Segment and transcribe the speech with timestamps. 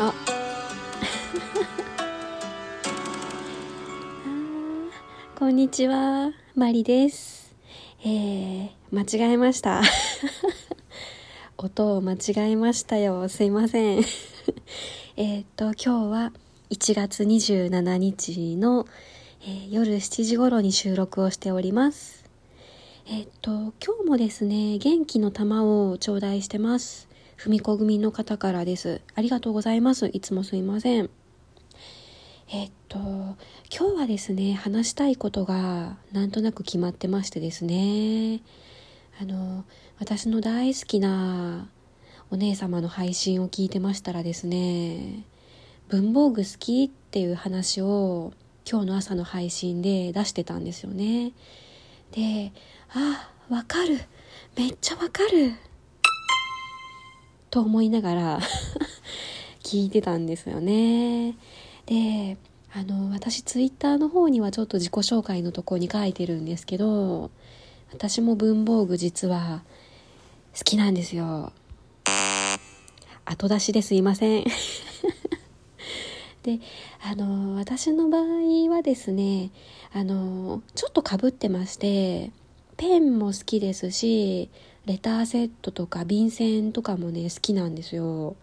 [0.00, 0.14] あ。
[5.36, 6.30] こんにちは。
[6.54, 7.52] マリです。
[8.04, 9.82] えー、間違えました。
[11.58, 13.28] 音を間違えましたよ。
[13.28, 14.04] すいません。
[15.18, 16.32] えっと今日は
[16.70, 18.86] 1月27日の、
[19.42, 22.22] えー、夜7時頃に収録をしております。
[23.08, 27.08] えっと今日もですね元気の玉を頂戴してます
[27.38, 29.00] ふみこ組の方からです。
[29.14, 30.10] ありがとうございます。
[30.12, 31.08] いつもすいません。
[32.50, 33.36] えっと、今
[33.70, 38.40] 日はですね、話したいことがなんとなく決まってましてですね、
[39.20, 39.64] あの、
[40.00, 41.68] 私の大好きな
[42.32, 45.24] お姉様の配信を聞いてましたらですね、
[45.86, 48.32] 文房具好きっていう話を
[48.68, 51.34] 今日の朝の配信で出してたんですよね。
[52.10, 52.52] で、
[52.90, 54.00] あ、わかる。
[54.56, 55.67] めっちゃわかる。
[57.58, 58.40] と思いながら
[59.64, 61.34] 聞いてたんですよね。
[61.86, 62.36] で、
[62.72, 67.32] あの、私ツイッターの方にはちょっと自己紹介のとこに書いてるんですけど、
[67.92, 69.64] 私も文房具実は
[70.56, 71.52] 好きなんですよ。
[73.24, 74.44] 後出しですいません。
[76.44, 76.60] で、
[77.02, 79.50] あの、私の場合はですね、
[79.92, 82.30] あの、ちょっとかぶってまして、
[82.76, 84.48] ペンも好きですし、
[84.86, 88.36] レターセットとか便箋とかもね好きなんですよ。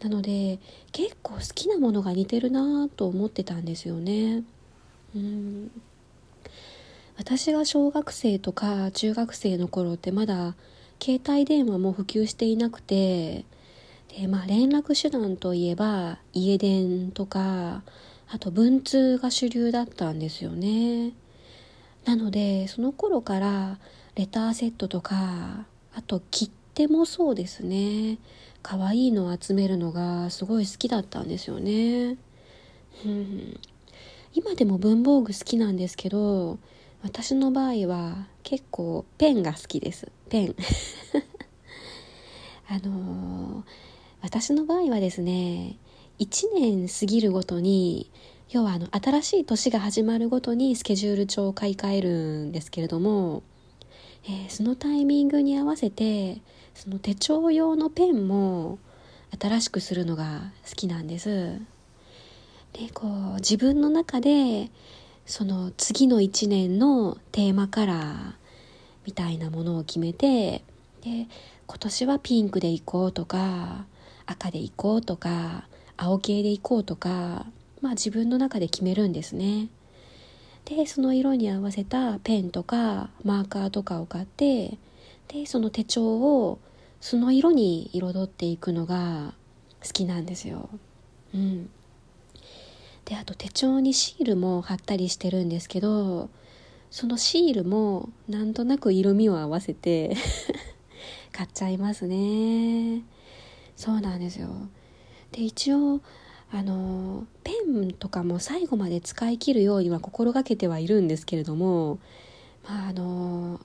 [0.00, 0.58] なので
[0.90, 4.42] 結構好きなものが似てるなと思ってたんですよね。
[5.14, 5.70] うん。
[7.16, 10.56] 私が小学生とか中学生の頃ってまだ
[11.00, 13.44] 携帯電話も普及していなくて
[14.18, 17.82] で、まあ、連絡手段といえば家電とか
[18.28, 21.12] あと文通が主流だったんですよね。
[22.04, 23.78] なのでその頃から
[24.16, 28.18] レターセットとかあと切手もそうですね。
[28.62, 32.16] 可愛いのを集めるのがすごい好きだったんですよね、
[33.04, 33.60] うん、
[34.34, 36.58] 今でも文房具好きなんですけど
[37.02, 40.06] 私の場合は結構ペンが好きです。
[40.28, 40.54] ペン。
[42.68, 43.64] あのー、
[44.22, 45.78] 私の場合はですね
[46.20, 48.08] 1年過ぎるごとに
[48.50, 52.10] 要はあの新しい年が始まるごとにスケジュール帳を買い替える
[52.44, 53.42] んですけれども
[54.24, 56.40] えー、そのタイミングに合わせて
[56.74, 58.78] その手帳用のペンも
[59.38, 61.60] 新しくするのが好きなんです。
[62.72, 64.70] でこう自分の中で
[65.26, 68.32] その次の1年のテーマカラー
[69.04, 70.64] みたいなものを決めて
[71.02, 71.26] で
[71.66, 73.84] 今年はピンクでいこうとか
[74.26, 77.46] 赤でいこうとか青系でいこうとか
[77.80, 79.68] まあ自分の中で決めるんですね。
[80.64, 84.78] でその色に合わせたペンとかマーカーとかを買って
[85.28, 86.58] でその手帳を
[87.00, 89.34] その色に彩っていくのが
[89.84, 90.68] 好きなんですよ。
[91.34, 91.68] うん、
[93.04, 96.28] であと手帳にシールも貼ったりしてるんですけど
[96.90, 100.14] そのシールもなんとなく色味を合わせて
[101.32, 103.02] 買っちゃいますね。
[103.76, 104.48] そうなんですよ。
[105.32, 106.00] で一応
[106.54, 111.98] あのペンとかも最後まで使い切るようには心がけてはいるんですけれども
[112.68, 113.58] まああの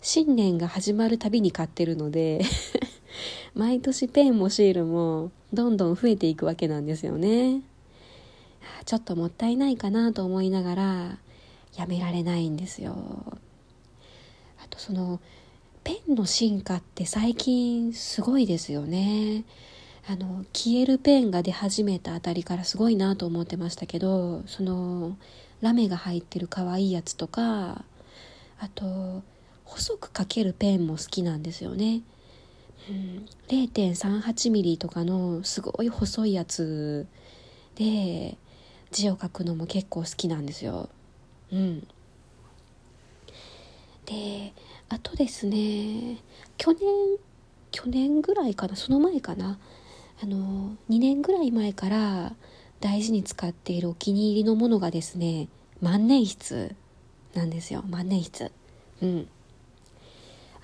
[0.00, 2.40] 新年が始まるたびに買ってるので
[3.54, 7.62] 毎年ペンもシールもどんどん増えていくわけなんですよね。
[8.86, 11.18] ちょっともったいないかなと思いながら
[11.76, 12.96] やめられないんですよ。
[14.62, 15.20] あとその
[15.84, 19.44] ペンの進化って最近すごいですよね。
[20.10, 25.16] あの消えるペンが出始めたあたりからすごいなと思ってましたけどその
[25.60, 27.84] ラメが入ってる可愛いやつとか
[28.58, 29.22] あと
[29.64, 32.02] 細く書けるペンも好きなんですよね、
[32.88, 37.06] うん、0.38ミリとかのすごい細いやつ
[37.76, 38.36] で
[38.90, 40.88] 字を書くのも結構好きなんですよ。
[41.52, 41.86] うん。
[44.06, 44.52] で
[44.88, 46.18] あとですね
[46.58, 46.80] 去年
[47.70, 49.56] 去年ぐらいかなその前かな。
[50.22, 52.34] あの2年ぐらい前から
[52.80, 55.48] 大事に使っているお気に入りのものがですね
[55.80, 56.74] 万年筆
[57.34, 57.82] なんですよ。
[57.88, 58.50] 万年筆。
[59.02, 59.28] うん。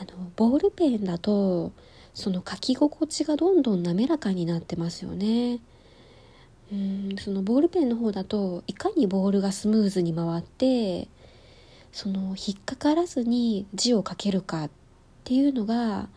[0.00, 1.72] あのボールペンだと
[2.14, 5.60] その書き心地がどんどん滑らかになってますよね。
[6.72, 11.08] うんそのボールペンの方だといかにボールがスムーズに回って
[11.90, 14.70] その引っかからずに字を書けるかっ
[15.24, 16.08] ていうのが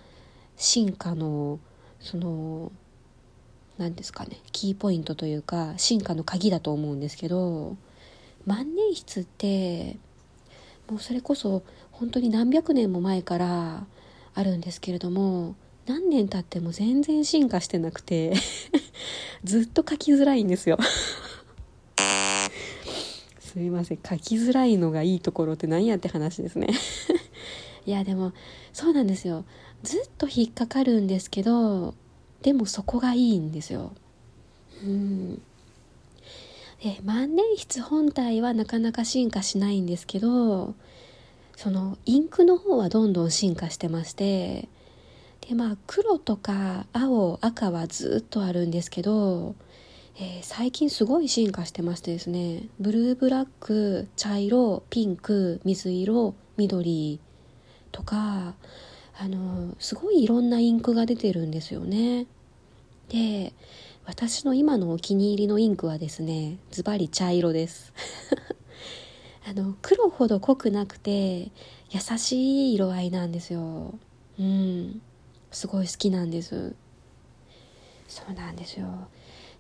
[0.56, 1.60] 進化の
[2.00, 2.72] その
[3.78, 7.76] 何ですかねキーポイントというか進化の鍵だと思うんですけど
[8.46, 9.98] 万年筆って
[10.90, 13.86] もうそれこそ本当に何百年も前から
[14.36, 15.56] あるんですけれども
[15.86, 18.34] 何年経っても全然進化してなくて
[19.44, 20.78] ずっと書きづらいんですよ。
[23.40, 26.70] すいません書きづらいのがいいところって何やって話ですね。
[27.86, 28.32] いやでも
[28.72, 29.46] そうなんですよ。
[29.84, 31.94] ずっと引っかかるんですけど
[32.44, 33.92] でもそこがいいんですよ。
[34.84, 35.42] うん。
[36.84, 40.76] で万年筆本体はなかなか進化しないんですけど
[41.56, 44.68] そのインクの方はどんどん進化してまして
[45.48, 49.56] でまあ黒とか青赤はずっとあるんですけど
[50.16, 52.68] えー、最近すごい進化してましてですね。
[52.80, 57.20] ブルーブラック茶色ピンク水色緑
[57.92, 58.54] とか
[59.18, 62.26] あのすごいいろんなインクが出てるんですよね。
[63.10, 63.54] で
[64.06, 67.94] 私の今のお気に入りのインクはですねズバリ茶色です。
[69.48, 71.52] あの黒ほど濃くなくて
[71.92, 73.94] 優しい色合いなんですよ。
[74.40, 75.02] うん。
[75.52, 76.74] すごい好きなんです。
[78.08, 78.88] そうなんですよ。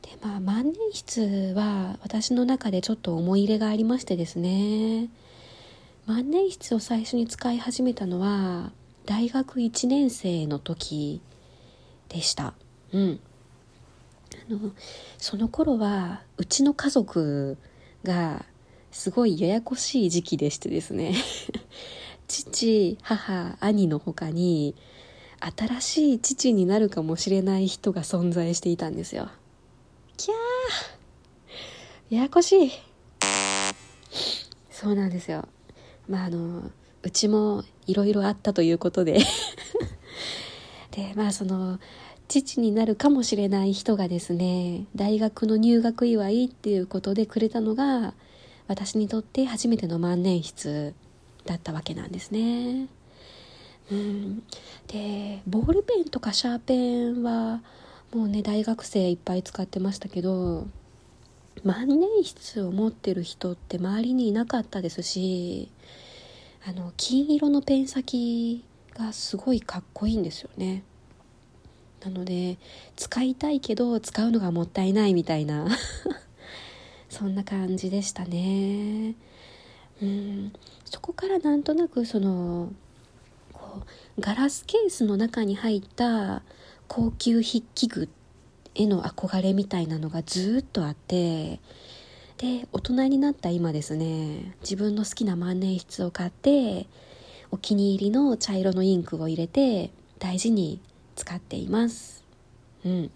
[0.02, 5.10] でまあ万年筆は私の中でちょっと思い入れがありましてですね。
[6.06, 8.72] 万年筆を最初に使い始めたのは
[9.06, 11.22] 大学1年生の時
[12.10, 12.54] でした。
[12.94, 13.20] うん。
[14.50, 14.72] あの
[15.18, 17.58] その頃はうちの家族
[18.04, 18.46] が
[18.92, 21.14] すごいややこしい時期でしてですね。
[22.28, 24.76] 父母兄の他に
[25.40, 29.30] 新しい父になるかもしれない人が存在していたんですよ。
[30.16, 32.16] きゃー。
[32.16, 32.72] ややこしい。
[34.72, 35.48] そうなんですよ。
[36.08, 36.72] まああの
[37.04, 39.20] うちもいろいろあったということで
[40.92, 41.80] でまあその
[42.28, 48.14] 父になるかもしれない人がですね大学の入学祝いっていうことでくれたのが
[48.68, 50.94] 私にとって初めての万年筆
[51.46, 52.88] だったわけなんですね。
[53.92, 54.44] うん、
[54.88, 57.62] でボールペンとかシャーペンは
[58.14, 60.68] もうね大学生いっぱい使ってましたけど
[61.66, 65.70] 万年筆を持ってる人って周りにいなかったですし
[66.66, 68.64] あの金色のペン先
[68.94, 70.84] がすごいかっこいいんですよね。
[72.04, 72.58] なので
[72.96, 75.68] 使いたいけど使うのがもったいないみたいな。
[77.10, 79.16] そんな感じでしたね。
[80.02, 80.54] うん。
[80.86, 82.72] そこからなんとなくその
[83.52, 83.82] こ
[84.18, 86.44] うガラスケースの中に入った
[86.88, 88.08] 高級筆記具
[88.76, 91.60] への憧れみたいなのがずっとあって
[92.44, 96.88] で大人になった今ですね自分の好きな万年筆を買って
[97.52, 100.82] お気に入りの茶色のインクを入れて大事に
[101.16, 102.26] 使っています。
[102.86, 103.12] うん。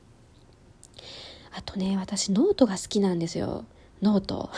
[1.51, 3.65] あとね私ノートが好きなんですよ。
[4.01, 4.49] ノート。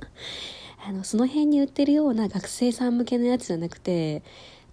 [0.86, 4.22] あのその辺に売ってるような学生さん向けのやつじゃなくて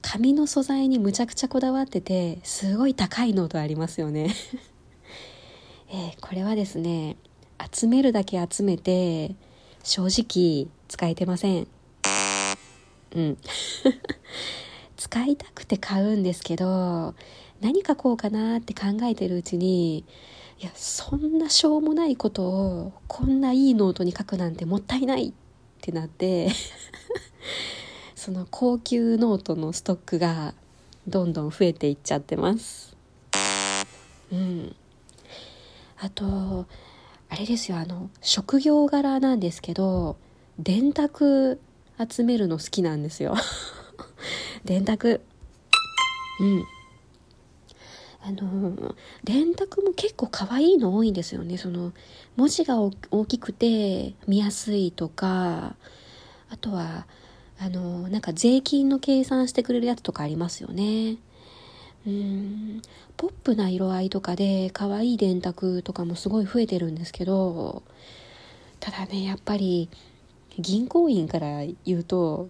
[0.02, 4.36] 紙の素材にむちゃくちゃこだわっててすごい高いノートありますよね。
[5.88, 7.16] えー、これはですね
[7.72, 9.36] 集めるだけ集めて
[9.84, 11.68] 正直使えてません。
[13.16, 13.38] うん。
[14.98, 17.16] 使いたくて買うんですけど
[17.60, 20.06] 何書こうかなって考えてるうちに
[20.60, 25.34] いやそんなしょうもないことをこんないいノートに書くなんてもったいないっ
[25.82, 26.50] てなって
[28.16, 30.54] その高級ノートのストックが
[31.08, 32.96] どんどん増えていっちゃってます。
[34.32, 34.76] うん。
[35.98, 36.68] あと
[37.32, 40.18] あれですよあの職業柄なんですけど
[40.60, 41.60] 電卓
[42.10, 43.36] 集めるの好きなんですよ。
[44.66, 45.22] 電卓。
[46.40, 46.66] うん。
[48.24, 51.58] あの電卓も結構可愛いの多いんですよね。
[51.58, 51.94] その
[52.36, 52.92] 文字が大
[53.26, 55.76] きくて見やすいとか
[56.50, 57.08] あとは
[57.60, 61.18] あのなんか税金の計算してくれるやつとかありますよね。
[62.06, 62.82] うん。
[63.18, 67.84] ポップな色合いとかで可愛い電卓とかもすごい増えてるんですけど
[68.80, 69.90] ただねやっぱり
[70.58, 72.50] 銀行員から言うと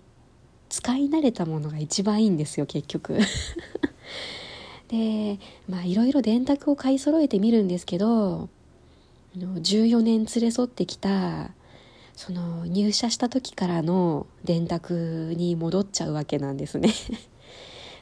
[0.69, 3.19] 使い慣れたものが一番いいんですよ結局。
[4.87, 5.39] で
[5.69, 8.49] まあいろいろ電卓を買い揃えてみるんですけど
[9.37, 11.51] 14年連れ添ってきた
[12.15, 16.93] その入社した時からの電卓に戻っちゃうわけなんですね。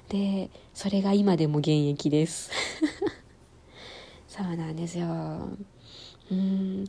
[0.09, 2.51] でそれが今でも現役です。
[4.27, 5.07] そうなんですよ。
[6.31, 6.85] うん。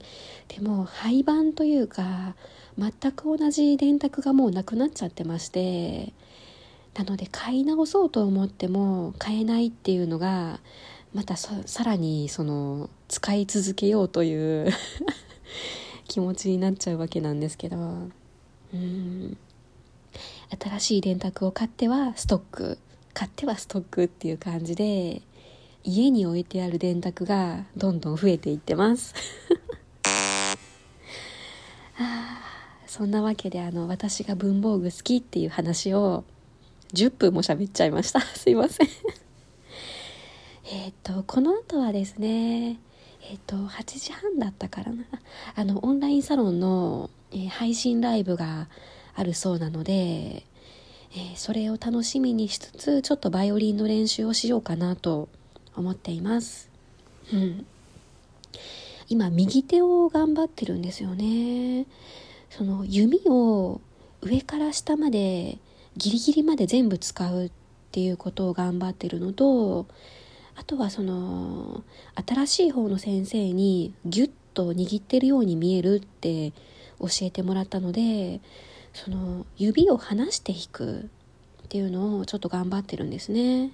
[0.48, 2.34] でも廃盤というか
[2.78, 6.12] 全く同じ電卓がもうなくなっちゃってまして
[6.94, 10.60] なので買い直そうと思っても買えないっていうのが
[11.14, 14.70] またさらにその使い続けようという
[16.08, 17.76] 気持ちになっちゃうわけなんですけど。
[18.72, 19.36] うん。
[20.58, 22.78] 新しい電卓を買ってはストック。
[23.14, 25.22] 買ってはストックっていう感じで
[25.82, 29.14] 家に置いてある電卓がどんどん増えていってます。
[31.98, 32.40] あ
[32.86, 36.24] そんなわけであの私が文房具好きっていう話を
[36.92, 38.20] 10分も喋っちゃいました。
[38.36, 38.88] すいません。
[40.72, 42.78] えっとこの後はですね
[43.30, 45.04] えっ、と8時半だったからな。
[45.54, 48.68] あのオンラインサロンの、えー、配信ライブが
[49.14, 50.44] あるそうなので、
[51.12, 55.28] えー、それを楽しみにしつつちょっとバイオリンの練習をしようかなと
[55.76, 56.70] 思っています。
[57.32, 57.66] うん。
[59.08, 61.86] 今、右手を頑張ってるんですよね。
[62.50, 63.80] その弓を
[64.22, 65.58] 上から下まで
[65.96, 67.50] ギリギリまで全部使うっ
[67.90, 69.86] ていうことを頑張ってるのと、
[70.54, 71.82] あとはその
[72.26, 76.52] 新しい方の先生にギュッと握ってるように見えるって
[77.00, 78.40] 教えてもらったので
[78.92, 81.10] その指を離して弾く
[81.64, 83.72] っていうのをちょっと頑張ってるんですね。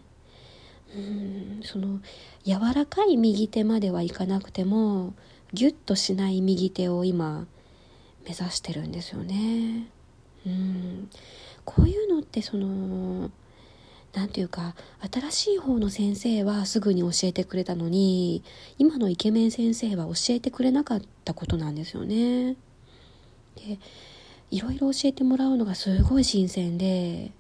[0.95, 2.01] うんその
[2.45, 5.15] 柔らかい右手まではいかなくても
[5.53, 7.47] ギュッとしない右手を今
[8.25, 9.89] 目指してるんですよね。
[10.47, 11.09] うん
[11.65, 13.31] こういうのってその
[14.15, 14.75] 何て言うか
[15.13, 18.43] 新しい方の先生はすぐに教えてくれたのに
[18.79, 22.57] 今のイケメン先生は教えてくれなかったことなんですよね。
[23.57, 23.79] で
[24.50, 27.33] いろいろ教えてもらうのがすごい新鮮で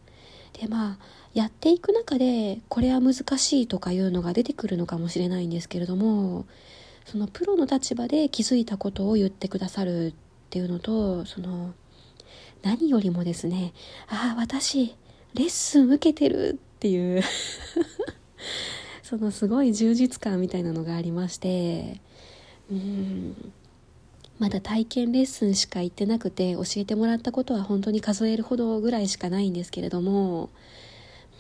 [0.52, 0.98] でまあ
[1.34, 6.46] やっていく中でこれは難しいとかいうのが出てくるのかもしれないんですけれども
[7.04, 10.14] そのプロの立場で気づいたことを言ってくださるっ
[10.50, 11.74] ていうのとその
[12.62, 13.74] 何よりもですね
[14.08, 14.96] ああ私
[15.34, 17.22] レッスン受けてるっていう
[19.02, 22.00] そのすごい充実感みたいなのがありまして
[22.70, 23.52] うん。
[24.38, 30.50] まだ体験レッスンしか行ってなくて教えてもらったことは本当に数えるほどぐらいしかないんですけれども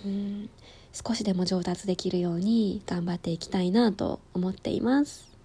[0.04, 0.48] うん
[0.92, 5.35] 少しでも上達できるように頑張っていきたいなと思っています。